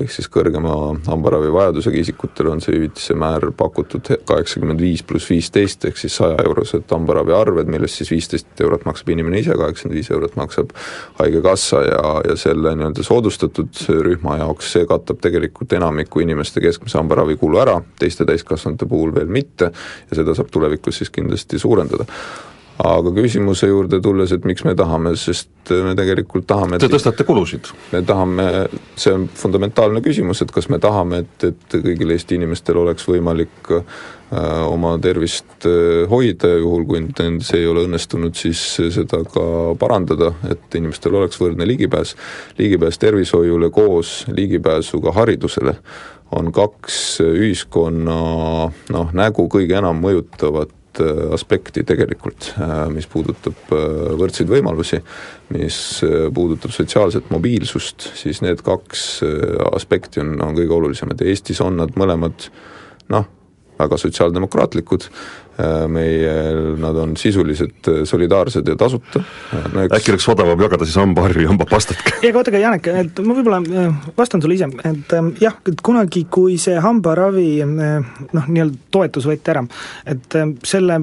[0.00, 0.72] Ehk siis kõrgema
[1.04, 7.68] hambaravivajadusega isikutele on see hüvitise määr pakutud kaheksakümmend viis pluss viisteist, ehk siis sajaeurosed hambaraviarved,
[7.70, 10.72] millest siis viisteist eurot maksab inimene ise, kaheksakümmend viis eurot maksab
[11.20, 17.60] Haigekassa ja, ja selle nii-öelda soodustatud rühma jaoks see katab tegelikult enamiku inimeste keskmise hambaravikulu
[17.60, 22.06] ära, teiste täiskasvanute puhul veel mitte ja seda saab tulevikus siis kindlasti suurendada
[22.80, 27.68] aga küsimuse juurde tulles, et miks me tahame, sest me tegelikult tahame Te tõstate kulusid?
[27.92, 28.46] me tahame,
[28.98, 33.70] see on fundamentaalne küsimus, et kas me tahame, et, et kõigil Eesti inimestel oleks võimalik
[33.76, 33.84] äh,
[34.66, 37.04] oma tervist äh, hoida ja juhul, kui
[37.44, 38.62] see ei ole õnnestunud, siis
[38.96, 39.44] seda ka
[39.78, 42.16] parandada, et inimestel oleks võrdne ligipääs.
[42.58, 45.76] ligipääs tervishoiule koos ligipääsuga haridusele
[46.32, 48.18] on kaks ühiskonna
[48.94, 54.98] noh, nägu kõige enam mõjutavat Äh, aspekti tegelikult, äh, mis puudutab äh, võrdseid võimalusi,
[55.54, 55.76] mis
[56.36, 59.22] puudutab sotsiaalset mobiilsust, siis need kaks
[59.72, 61.20] aspekti on, on kõige olulisemad.
[61.20, 62.44] Ja Eestis on nad mõlemad
[63.12, 63.24] noh,
[63.82, 65.06] väga sotsiaaldemokraatlikud,
[65.92, 66.34] meie,
[66.80, 69.82] nad on sisuliselt solidaarsed ja tasuta no,.
[69.84, 69.98] Eks...
[69.98, 72.00] äkki oleks odavam jagada siis hambaharju ja hambapastat?
[72.22, 73.60] ei, aga oota, aga Janek, et ma võib-olla
[74.16, 79.66] vastan sulle ise, et jah, et kunagi, kui see hambaravi noh, nii-öelda toetus võeti ära,
[80.08, 81.02] et selle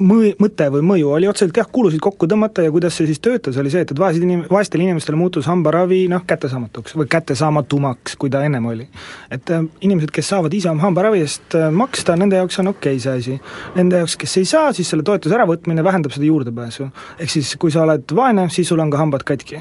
[0.00, 3.58] mõi-, mõte või mõju oli otseselt jah, kulusid kokku tõmmata ja kuidas see siis töötas,
[3.60, 8.32] oli see, et, et vaesed inim-, vaestele inimestele muutus hambaravi noh, kättesaamatuks või kättesaamatumaks, kui
[8.32, 8.88] ta ennem oli.
[9.30, 12.96] et äh, inimesed, kes saavad ise oma hambaravi eest äh, maksta, nende jaoks on okei
[12.96, 13.38] okay see asi.
[13.76, 16.88] Nende jaoks, kes ei saa, siis selle toetuse äravõtmine vähendab seda juurdepääsu.
[17.18, 19.60] ehk siis, kui sa oled vaene, siis sul on ka hambad katki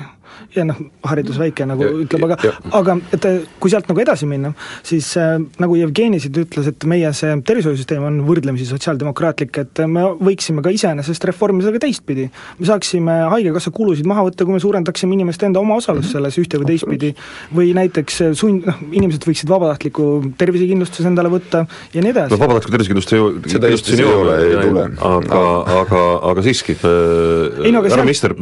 [0.56, 2.38] ja noh, haridus väike nagu ja, ütleb, aga,
[2.78, 4.54] aga et äh, kui sealt nagu edasi minna,
[4.88, 10.06] siis äh, nagu Jevgeni siin ütles, et meie see tervishoiusüsteem on võrdlemisi sotsiaaldemokraatlik, et me
[10.32, 12.30] võiksime ka iseenesest reformida seda ka teistpidi.
[12.60, 16.72] me saaksime Haigekassa kulusid maha võtta, kui me suurendaksime inimeste enda omaosalust selles ühte või
[16.72, 17.13] teistpidi,
[17.56, 20.08] või näiteks sund, noh, inimesed võiksid vabatahtliku
[20.39, 22.34] tervisekindlustuse endale võtta ja nii edasi.
[22.34, 24.86] no vabatahtlikku tervisekindlustust ju seda Eestis ei ole, ei tule.
[25.12, 25.41] aga,
[25.82, 28.36] aga, aga siiski, äh, härra minister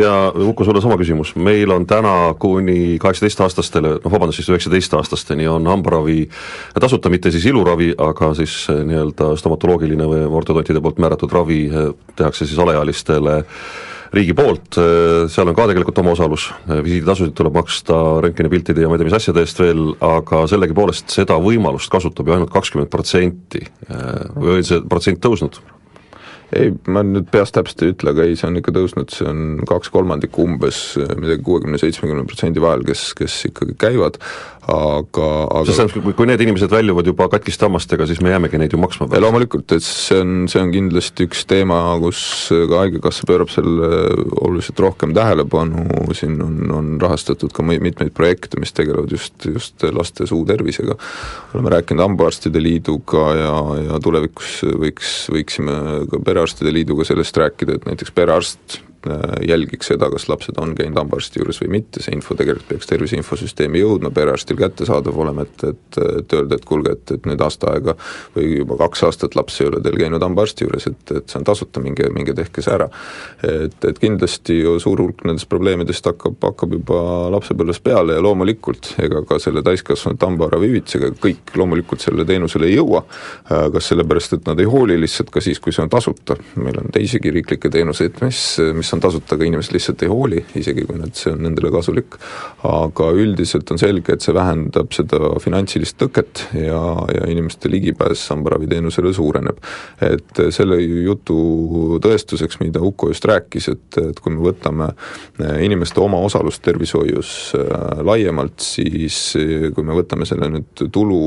[0.00, 0.14] ja
[0.46, 6.26] Uku, sulle sama küsimus, meil on täna kuni kaheksateistaastastele, noh vabandust, siis üheksateistaastasteni on hambaravi
[6.80, 11.92] tasuta, mitte siis iluravi, aga siis äh, nii-öelda stomatoloogiline või ortodontide poolt määratud ravi äh,
[12.16, 13.42] tehakse siis alaealistele
[14.16, 14.78] riigi poolt,
[15.28, 19.42] seal on ka tegelikult omaosalus, visiiditasusid tuleb maksta röntgenipiltide ja ma ei tea, mis asjade
[19.42, 23.66] eest veel, aga sellegipoolest seda võimalust kasutab ju ainult kakskümmend protsenti.
[24.38, 25.58] Või on see protsent tõusnud?
[26.54, 29.40] ei, ma nüüd peast täpselt ei ütle, aga ei, see on ikka tõusnud, see on
[29.68, 30.80] kaks kolmandikku umbes,
[31.18, 34.20] midagi kuuekümne, seitsmekümne protsendi vahel, kes, kes ikkagi käivad,
[34.66, 38.74] aga, aga selles tähendab, kui, need inimesed väljuvad juba katkiste hammastega, siis me jäämegi neid
[38.74, 39.22] ju maksma pärast.
[39.22, 43.90] loomulikult, et see on, see on kindlasti üks teema, kus ka Haigekassa pöörab selle
[44.42, 45.86] oluliselt rohkem tähelepanu,
[46.18, 50.98] siin on, on rahastatud ka mitmeid projekte, mis tegelevad just, just laste suutervisega,
[51.54, 53.54] oleme rääkinud Hambaarstide Liiduga ja,
[53.86, 55.78] ja tulevikus võiks, võiksime
[56.10, 58.80] ka Perearstide Liiduga sellest rääkida, et näiteks perearst
[59.46, 63.18] jälgiks seda, kas lapsed on käinud hambaarsti juures või mitte, see info tegelikult peaks tervise
[63.20, 67.72] infosüsteemi jõudma, perearstil kättesaadav olema, et, et, et öelda, et kuulge, et, et nüüd aasta
[67.74, 67.96] aega
[68.36, 71.46] või juba kaks aastat laps ei ole teil käinud hambaarsti juures, et, et see on
[71.46, 72.88] tasuta, minge, minge tehke see ära.
[73.46, 77.00] et, et kindlasti ju suur hulk nendest probleemidest hakkab, hakkab juba
[77.34, 83.04] lapsepõlves peale ja loomulikult, ega ka selle täiskasvanute hambaravihüvitisega kõik loomulikult sellele teenusele ei jõua,
[83.50, 86.80] äh, kas sellepärast, et nad ei hooli lihtsalt ka siis, kui see on tasuta, meil
[86.82, 88.42] on teisigi riiklikke teenuseid, mis,
[88.76, 92.18] mis on tasuta, aga inimesed lihtsalt ei hooli, isegi kui nad, see on nendele kasulik.
[92.66, 96.80] aga üldiselt on selge, et see vähendab seda finantsilist tõket ja,
[97.14, 99.60] ja inimeste ligipääs hambaraviteenusele suureneb.
[100.02, 106.00] et selle jutu tõestuseks, mida Uko just rääkis, et, et kui me võtame eh, inimeste
[106.00, 111.20] omaosalust tervishoius äh, laiemalt, siis eh, kui me võtame selle nüüd tulu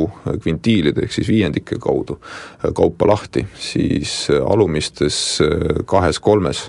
[0.44, 2.20] kvintiilide ehk siis viiendike kaudu
[2.76, 5.20] kaupa lahti, siis alumistes
[5.90, 6.66] kahes-kolmes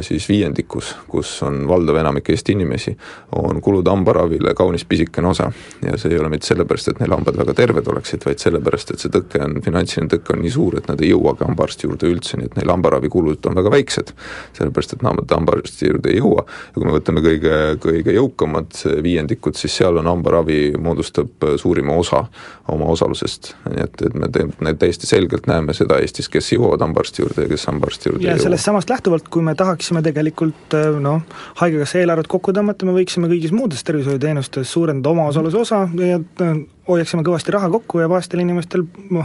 [0.00, 2.94] siis viiendikus, kus on valdav enamik Eesti inimesi,
[3.36, 5.50] on kulud hambaravile kaunis pisikene osa.
[5.82, 9.04] ja see ei ole mitte sellepärast, et neil hambad väga terved oleksid, vaid sellepärast, et
[9.04, 12.38] see tõke on, finantsiline tõke on nii suur, et nad ei jõuagi hambaarsti juurde üldse,
[12.40, 14.14] nii et neil hambaravikulud on väga väiksed.
[14.56, 19.58] sellepärast, et nad hambaarsti juurde ei jõua ja kui me võtame kõige, kõige jõukamad viiendikud,
[19.58, 22.24] siis seal on hambaravi, moodustab suurima osa
[22.72, 23.52] oma osalusest.
[23.68, 27.66] nii et, et me täiesti selgelt näeme seda Eestis, kes jõuavad hambaarsti juurde ja kes
[27.68, 28.48] hambaarsti juurde ja ei jõua.
[28.48, 31.22] sellest samast lähtuvalt, kui kui me tahaksime tegelikult äh, noh,
[31.58, 37.22] Haigekassa eelarvet kokku tõmmata, me võiksime kõigis muudes tervishoiuteenustes suurendada omaosaluse osa ja äh, hoiaksime
[37.22, 38.82] kõvasti raha kokku ja vaestel inimestel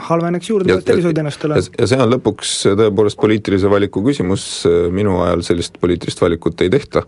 [0.10, 1.58] halveneks juurdepääs tervishoiuteenustele.
[1.80, 4.44] ja see on lõpuks tõepoolest poliitilise valiku küsimus,
[4.94, 7.04] minu ajal sellist poliitilist valikut ei tehta,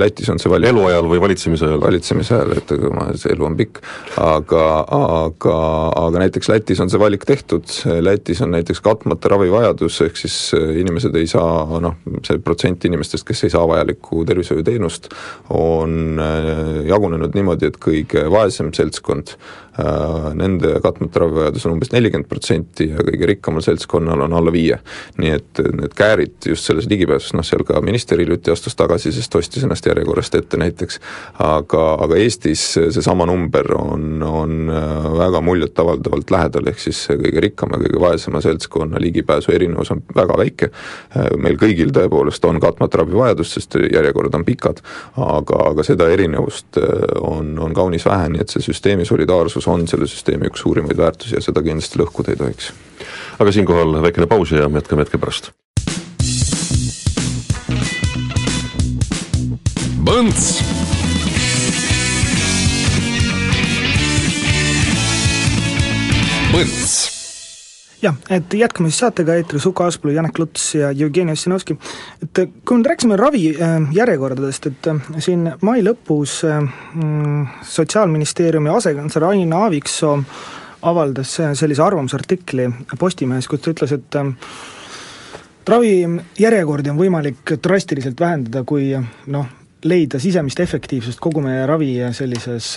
[0.00, 1.82] Lätis on see valik eluajal või valitsemise ajal?
[1.82, 3.82] valitsemise ajal, et ega see elu on pikk,
[4.24, 4.62] aga,
[4.96, 5.58] aga,
[6.06, 7.68] aga näiteks Lätis on see valik tehtud,
[8.00, 13.44] Lätis on näiteks katmata ravivajadus, ehk siis inimesed ei saa, noh, see protsent inimestest, kes
[13.44, 15.12] ei saa vajalikku tervishoiuteenust,
[15.52, 16.16] on
[16.88, 19.36] jagunenud niimoodi, et kõige vaesem seltskond that
[20.34, 24.78] nende katmata ravivajadus on umbes nelikümmend protsenti ja kõige rikkamal seltskonnal on alla viie.
[25.20, 29.34] nii et need käärid just selles ligipääsus, noh seal ka minister hiljuti astus tagasi, sest
[29.36, 31.00] ostis ennast järjekorrast ette näiteks,
[31.44, 37.80] aga, aga Eestis seesama number on, on äh, väga muljetavaldavalt lähedal, ehk siis kõige rikkama,
[37.82, 40.70] kõige vaesema seltskonna ligipääsu erinevus on väga väike,
[41.16, 44.82] äh, meil kõigil tõepoolest on katmata ravivajadus, sest järjekorrad on pikad,
[45.16, 46.80] aga, aga seda erinevust
[47.20, 50.96] on, on kaunis vähe, nii et see süsteemi solidaarsus usaldus on selle süsteemi üks suurimaid
[50.96, 52.72] väärtusi ja seda kindlasti lõhkuda ei tohiks.
[53.38, 55.52] aga siinkohal väikene paus ja me jätkame hetke pärast.
[60.06, 60.62] Põnts
[66.52, 67.15] Põnts
[68.06, 71.76] jah, et jätkame siis saatega eetris Uku Aaspõllu, Janek Luts ja Jevgeni Ossinovski.
[72.22, 80.16] et kui me rääkisime ravijärjekordadest, et äh, siin mai lõpus mm, Sotsiaalministeeriumi asekantsler Aina Aaviksoo
[80.86, 84.18] avaldas sellise arvamusartikli Postimehes, kus ta ütles, et
[85.66, 88.92] ravijärjekordi on võimalik drastiliselt vähendada, kui
[89.32, 89.48] noh,
[89.86, 92.76] leida sisemist efektiivsust kogu meie ravi sellises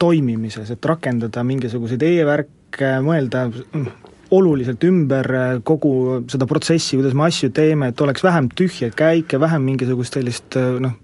[0.00, 3.48] toimimises, et rakendada mingisuguseid e-värke, mõelda
[4.36, 5.92] oluliselt ümber äh, kogu
[6.30, 10.76] seda protsessi, kuidas me asju teeme, et oleks vähem tühjaid käike, vähem mingisugust sellist äh,
[10.82, 10.96] noh,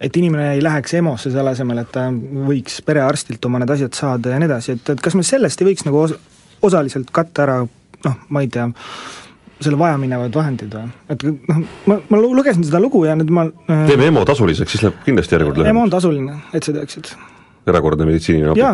[0.00, 4.34] et inimene ei läheks EMO-sse selle asemel, et ta võiks perearstilt oma need asjad saada
[4.34, 6.16] ja nii edasi, et, et kas me sellest ei võiks nagu os-,
[6.64, 8.68] osaliselt katta ära noh, ma ei tea,
[9.62, 10.88] selle vajaminevad vahendid või?
[11.12, 14.86] et noh, ma, ma lugesin seda lugu ja nüüd ma äh, teeme EMO tasuliseks, siis
[14.86, 15.76] läheb kindlasti järjekord lühemaks.
[15.76, 17.12] EMO on tasuline, et sa teaksid.
[17.68, 18.64] erakordne meditsiiniline abi?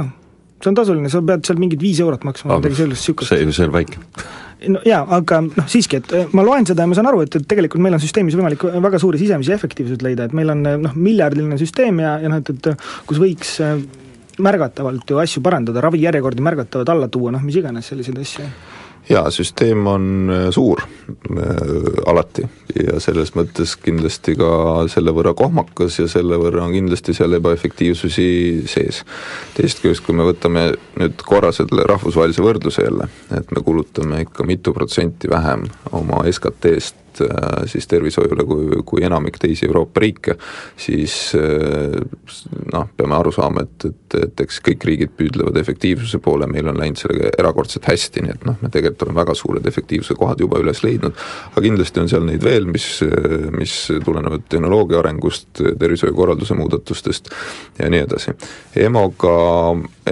[0.58, 3.32] See on tasuline, sa pead seal mingid viis eurot maksma, midagi sellist, niisugust.
[3.32, 4.02] see, see on väike.
[4.74, 7.36] No jaa, aga noh, siiski, et äh, ma loen seda ja ma saan aru, et,
[7.38, 10.98] et tegelikult meil on süsteemis võimalik väga suuri sisemisi efektiivsuseid leida, et meil on noh,
[10.98, 13.54] miljardiline süsteem ja, ja noh, et, et kus võiks
[14.42, 18.50] märgatavalt ju asju parandada, ravijärjekordi märgatavalt alla tuua, noh mis iganes, selliseid asju
[19.08, 21.48] jaa, süsteem on äh, suur äh,
[22.06, 22.44] alati
[22.76, 24.50] ja selles mõttes kindlasti ka
[24.92, 28.28] selle võrra kohmakas ja selle võrra on kindlasti seal ebaefektiivsusi
[28.68, 29.02] sees.
[29.56, 34.46] teisest küljest, kui me võtame nüüd korra selle rahvusvahelise võrdluse jälle, et me kulutame ikka
[34.48, 40.36] mitu protsenti vähem oma SKT-st Äh, siis tervishoiule kui, kui enamik teisi Euroopa riike,
[40.76, 41.14] siis
[42.72, 46.78] noh, peame aru saama, et, et, et eks kõik riigid püüdlevad efektiivsuse poole, meil on
[46.80, 50.60] läinud sellega erakordselt hästi, nii et noh, me tegelikult oleme väga suured efektiivsuse kohad juba
[50.62, 51.16] üles leidnud,
[51.52, 52.88] aga kindlasti on seal neid veel, mis,
[53.54, 57.32] mis tulenevad tehnoloogia arengust, tervishoiukorralduse muudatustest
[57.78, 58.34] ja nii edasi.
[58.78, 59.34] EMO-ga,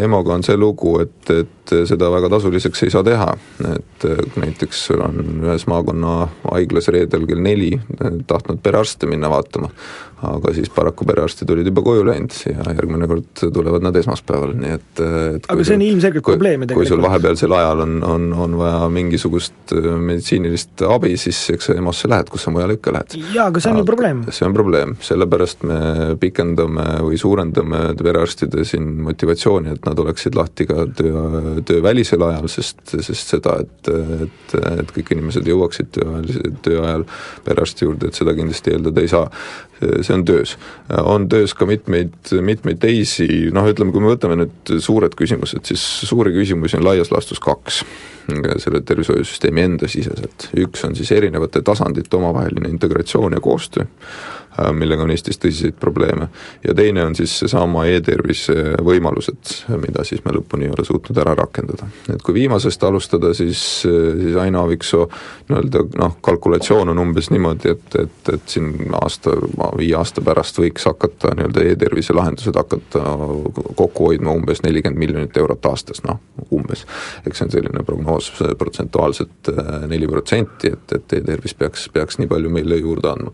[0.02, 3.30] EMO-ga on see lugu, et, et seda väga tasuliseks ei saa teha,
[3.72, 6.18] et näiteks on ühes maakonna
[6.52, 7.72] haiglas reedel kell neli
[8.26, 9.72] tahtnud perearste minna vaatama
[10.24, 14.74] aga siis paraku perearstid olid juba koju läinud ja järgmine kord tulevad nad esmaspäeval, nii
[14.76, 15.02] et,
[15.38, 16.88] et aga see on ilmselgelt probleem ju tegelikult.
[16.88, 21.76] kui sul vahepealsel ajal on, on, on vaja mingisugust äh, meditsiinilist abi, siis eks sa
[21.78, 23.16] EMO-sse lähed, kus sa mujale ikka lähed.
[23.34, 24.22] jaa, aga see on ju probleem.
[24.30, 25.80] see on probleem, sellepärast me
[26.22, 32.82] pikendame või suurendame perearstide siin motivatsiooni, et nad oleksid lahti ka töö, töövälisel ajal, sest,
[32.94, 33.92] sest seda, et,
[34.26, 37.06] et, et kõik inimesed jõuaksid tööajal, töö ajal
[37.46, 39.26] perearsti juurde, et seda kindlasti eeldada ei saa
[39.80, 40.56] see on töös.
[41.02, 45.82] on töös ka mitmeid, mitmeid teisi, noh ütleme, kui me võtame nüüd suured küsimused, siis
[46.08, 47.82] suuri küsimusi on laias laastus kaks
[48.58, 50.48] selle tervishoiusüsteemi enda siseselt.
[50.58, 53.86] üks on siis erinevate tasandite omavaheline integratsioon ja koostöö,
[54.72, 56.28] millega on Eestis tõsiseid probleeme.
[56.64, 61.34] ja teine on siis seesama e-tervise võimalused, mida siis me lõpuni ei ole suutnud ära
[61.34, 61.88] rakendada.
[62.12, 65.08] et kui viimasest alustada, siis, siis Aino Aaviksoo
[65.48, 69.34] nii-öelda noh, kalkulatsioon on umbes niimoodi, et, et, et siin aasta,
[69.78, 73.02] viie aasta pärast võiks hakata nii-öelda e-tervise lahendused hakata
[73.74, 76.84] kokku hoidma umbes nelikümmend miljonit eurot aastas, noh umbes.
[77.26, 82.30] eks see on selline prognoos protsentuaalselt äh, neli protsenti, et, et e-tervis peaks, peaks nii
[82.30, 83.32] palju meile juurde andma.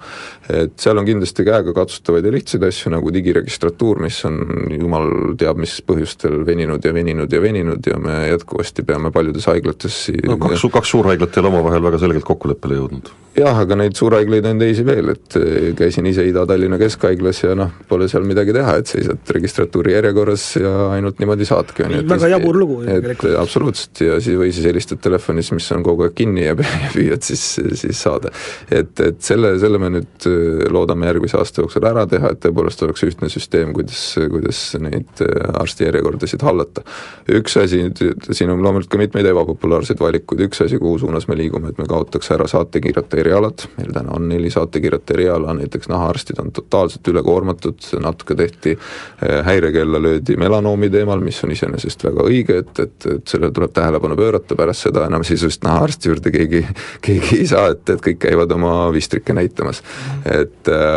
[0.48, 4.40] et seal on kindlasti käegakatsutavaid ja lihtsaid asju, nagu digiregistratuur, mis on
[4.74, 9.98] jumal teab mis põhjustel veninud ja veninud ja veninud ja me jätkuvasti peame paljudes haiglates
[10.26, 13.10] no kaks, kaks suurhaiglat ei ole omavahel väga selgelt kokkuleppele jõudnud.
[13.38, 17.72] jah, aga neid suurhaiglaid on teisi veel, et eh, käisin ise Ida-Tallinna Keskhaiglas ja noh,
[17.88, 22.02] pole seal midagi teha, et seisad registratuuri järjekorras ja ainult niimoodi saadki, on ju.
[22.12, 23.38] väga jabur lugu tegelikult.
[23.40, 26.56] absoluutselt, ja siis, või siis helistad telefonis, mis on kogu aeg kinni ja
[26.96, 27.46] püüad siis,
[27.80, 28.32] siis saada.
[28.70, 32.40] et, et selle, selle me nüüd eh, loodame loodame järgmise aasta jooksul ära teha, et
[32.42, 36.82] tõepoolest oleks ühtne süsteem, kuidas, kuidas neid äh, arstijärjekordasid hallata.
[37.28, 37.82] üks asi,
[38.30, 41.86] siin on loomulikult ka mitmeid ebapopulaarseid valikuid, üks asi, kuhu suunas me liigume, et me
[41.88, 47.82] kaotaks ära saatekirjate erialad, meil täna on neli saatekirjate eriala, näiteks nahaarstid on totaalselt ülekoormatud,
[48.02, 53.26] natuke tehti äh, häirekella löödi melanoomi teemal, mis on iseenesest väga õige, et, et, et
[53.26, 56.64] sellele tuleb tähelepanu pöörata, pärast seda enam sisulist nahaarsti juurde keegi,
[57.04, 59.82] keegi ei saa, et, et kõik käivad oma vistrikke näitamas.
[60.28, 60.91] et äh,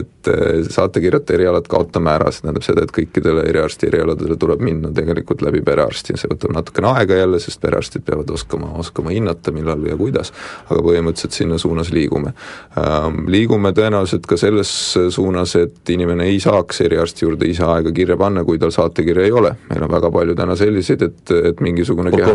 [0.00, 0.30] et
[0.72, 5.60] saatekirjade erialad kaotame ära, see tähendab seda, et kõikidele eriarsti erialadele tuleb minna tegelikult läbi
[5.64, 10.32] perearsti see võtab natukene aega jälle, sest perearstid peavad oskama, oskama hinnata, millal ja kuidas,
[10.68, 12.34] aga põhimõtteliselt sinna suunas liigume.
[12.80, 14.70] Ähm, liigume tõenäoliselt ka selles
[15.14, 19.34] suunas, et inimene ei saaks eriarsti juurde ise aega kirja panna, kui tal saatekirja ei
[19.34, 22.34] ole, meil on väga palju täna selliseid, et, et mingisugune keha,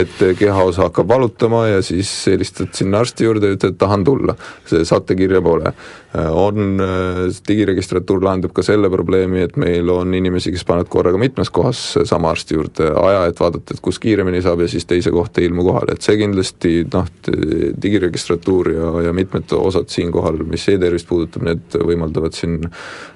[0.00, 4.36] et kehaosa hakkab valutama ja siis helistad sinna arsti juurde ja ütled, tahan tulla,
[4.68, 5.74] see saatekirja pole
[6.30, 6.80] on,
[7.48, 12.32] digiregistratuur lahendab ka selle probleemi, et meil on inimesi, kes panevad korraga mitmes kohas sama
[12.34, 15.66] arsti juurde aja, et vaadata, et kus kiiremini saab ja siis teise kohta ei ilmu
[15.66, 17.08] kohale, et see kindlasti noh,
[17.82, 22.62] digiregistratuur ja, ja mitmed osad siinkohal, mis e-tervist puudutab, need võimaldavad siin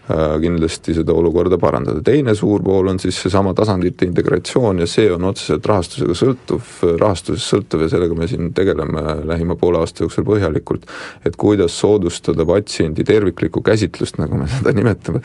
[0.09, 2.01] Äh, kindlasti seda olukorda parandada.
[2.01, 6.71] teine suur pool on siis seesama tasandite integratsioon ja see on otseselt rahastusega sõltuv,
[7.03, 10.87] rahastusest sõltuv ja sellega me siin tegeleme lähima poole aasta jooksul põhjalikult,
[11.29, 15.22] et kuidas soodustada patsiendi terviklikku käsitlust nagu me seda nimetame,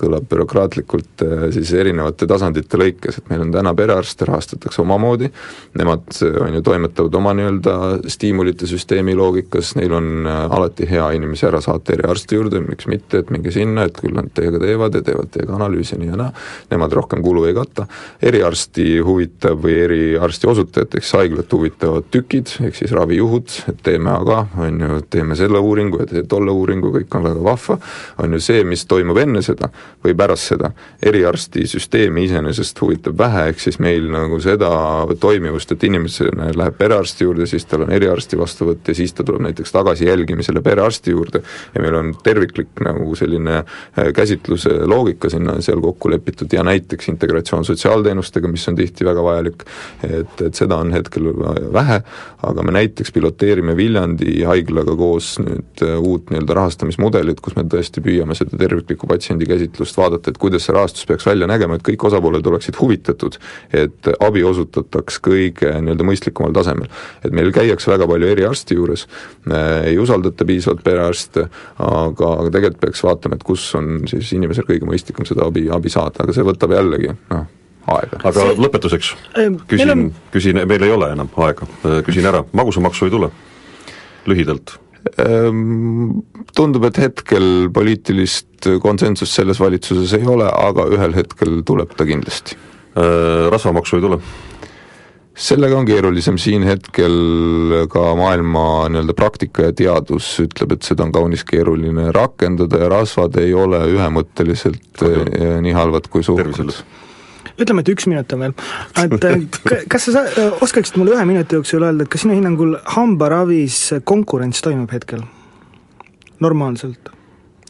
[0.00, 5.30] kõlab bürokraatlikult siis erinevate tasandite lõikes, et meil on täna perearste rahastatakse omamoodi,
[5.78, 6.08] nemad
[6.44, 7.76] on ju, toimetavad oma nii-öelda
[8.10, 13.30] stiimulite süsteemi loogikas, neil on alati hea inimesi ära saata eriarsti juurde, miks mitte, et
[13.34, 16.30] minge sinna, et küll nad teiega teevad ja teevad teiega analüüsi nii ja naa,
[16.70, 17.86] nemad rohkem kulu ei kata,
[18.30, 24.44] eriarsti huvitab või eriarsti osutajat, siis haiglat huvitavad tükid, ehk siis ravijuhud, et teeme aga,
[24.60, 27.78] on ju, teeme selle uuringu ja tee tolle uuringu, kõik on väga vahva,
[28.22, 29.70] on ju see, mis toimub enne seda
[30.04, 30.72] või pärast seda,
[31.02, 34.70] eriarsti süsteemi iseenesest huvitab vähe, ehk siis meil nagu seda
[35.20, 39.44] toimivust, et inimene läheb perearsti juurde, siis tal on eriarsti vastuvõtt ja siis ta tuleb
[39.48, 41.42] näiteks tagasi jälgimisele perearsti juurde.
[41.74, 47.08] Ja meil on terviklik nagu selline äh, käsitluse loogika sinna seal kokku lepitud ja näiteks
[47.12, 49.64] integratsioon sotsiaalteenustega, mis on tihti väga vajalik,
[50.06, 51.30] et, et seda on hetkel
[51.72, 52.00] vähe,
[52.46, 58.00] aga me näiteks piloteerime Viljandi haiglaga koos nüüd äh, uut nii-öelda rahastamismudelit, kus me tõesti
[58.04, 62.46] püüame seda terviklikku patsiendikäsitlust vaadata, et kuidas see rahastus peaks välja nägema, et kõik osapooled
[62.46, 63.36] oleksid huvitatud,
[63.72, 66.88] et abi osutataks kõige nii-öelda mõistlikumal tasemel.
[67.24, 69.06] et meil käiakse väga palju eriarsti juures,
[69.84, 74.88] ei usaldata piisavalt perearste, aga, aga tegelikult peaks vaatama, et kus on siis inimesel kõige
[74.88, 77.46] mõistlikum seda abi, abi saada, aga see võtab jällegi noh,
[77.86, 78.20] aega.
[78.22, 78.58] aga see...
[78.64, 79.14] lõpetuseks
[79.68, 81.68] küsin on..., küsin, meil ei ole enam aega,
[82.06, 83.34] küsin ära, magusamaksu ei tule?
[84.28, 84.76] lühidalt
[86.56, 92.58] Tundub, et hetkel poliitilist konsensust selles valitsuses ei ole, aga ühel hetkel tuleb ta kindlasti.
[93.54, 94.20] Rasvamaksu ei tule?
[95.40, 97.14] sellega on keerulisem, siin hetkel
[97.92, 103.38] ka maailma nii-öelda praktika ja teadus ütleb, et seda on kaunis keeruline rakendada ja rasvad
[103.40, 105.24] ei ole ühemõtteliselt okay.
[105.38, 106.82] Eh, nii halvad kui suhkrut
[107.60, 108.56] ütleme, et üks minut on veel,
[109.04, 110.24] et eh, kas sa
[110.60, 115.24] oskaksid mulle ühe minuti jooksul öelda, et kas sinu hinnangul hambaravis konkurents toimub hetkel
[116.40, 117.12] normaalselt?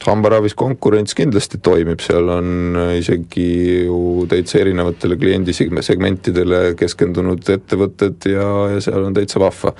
[0.01, 3.47] hambaravis konkurents kindlasti toimib, seal on äh, isegi
[3.85, 9.75] ju täitsa erinevatele kliendisegmentidele keskendunud ettevõtted ja, ja seal on täitsa vahva.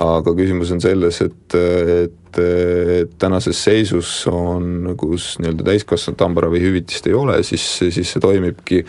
[0.00, 2.14] aga küsimus on selles, et et
[3.18, 8.82] tänases seisus on, kus nii-öelda täiskasvanute hambaravihüvitist ei ole, siis, siis see toimibki,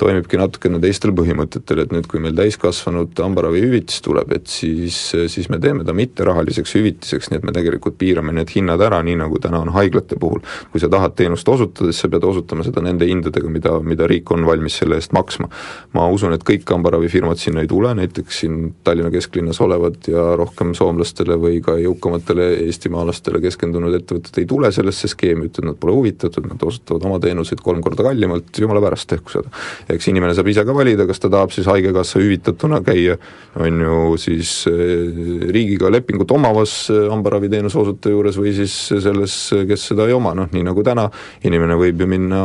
[0.00, 4.98] toimibki natukene teistel põhimõtetel, et nüüd, kui meil täiskasvanute hambaravihüvitis tuleb, et siis,
[5.32, 9.18] siis me teeme ta mitterahaliseks hüvitiseks, nii et me tegelikult piirame need hinnad ära, nii
[9.20, 10.40] nagu täna on haiglate puhul.
[10.72, 14.30] kui sa tahad teenust osutada, siis sa pead osutama seda nende hindadega, mida, mida riik
[14.34, 15.48] on valmis selle eest maksma.
[15.94, 20.74] ma usun, et kõik hambaravifirmad sinna ei tule, näiteks siin Tallinna kesklinnas olevad ja rohkem
[20.74, 25.94] soomlastele või ka jõukamatele Eestimaa eestimaalastele keskendunud ettevõtted ei tule sellesse skeemi, ütlevad, nad pole
[25.96, 29.50] huvitatud, nad osutavad oma teenuseid kolm korda kallimalt, jumala pärast, tehku seda.
[29.90, 33.16] eks inimene saab ise ka valida, kas ta tahab siis Haigekassa hüvitatuna käia,
[33.60, 36.76] on ju siis eh, riigiga lepingut omavas
[37.10, 39.36] hambaraviteenuse osutaja juures või siis selles,
[39.68, 41.08] kes seda ei oma, noh nii nagu täna,
[41.44, 42.42] inimene võib ju minna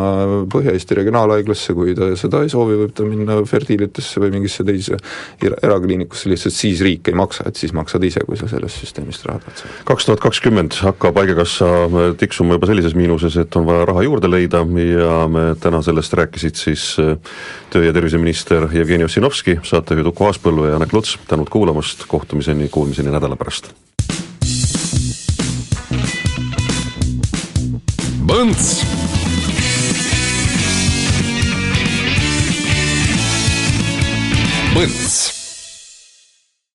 [0.49, 4.97] Põhja-Eesti Regionaalhaiglasse, kui ta seda ei soovi, võib ta minna Fertilitesse või mingisse teise
[5.45, 9.43] erakliinikusse, lihtsalt siis riik ei maksa, et siis maksad ise, kui sa sellest süsteemist raha
[9.43, 9.83] tahad saada.
[9.89, 11.67] kaks tuhat kakskümmend hakkab Haigekassa
[12.19, 16.59] tiksuma juba sellises miinuses, et on vaja raha juurde leida ja me täna sellest rääkisid
[16.59, 17.15] siis äh,
[17.73, 23.09] töö- ja terviseminister Jevgeni Ossinovski, saatejuhid Uku Aaspõllu ja Janek Luts, tänud kuulamast, kohtumiseni, kuulmiseni
[23.09, 23.73] nädala pärast.
[28.29, 28.85] Põnts.
[34.77, 35.38] Põnts